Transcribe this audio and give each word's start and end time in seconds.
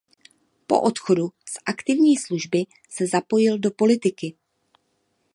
Po 0.67 0.81
odchodu 0.81 1.29
z 1.45 1.57
aktivní 1.65 2.17
služby 2.17 2.63
se 2.89 3.07
zapojil 3.07 3.59
do 3.59 3.71
politiky. 3.71 4.35